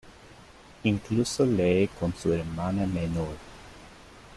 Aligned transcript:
Incluso 0.81 1.45
lee 1.45 1.87
con 1.99 2.11
su 2.15 2.33
hermana 2.33 2.87
menor. 2.87 3.35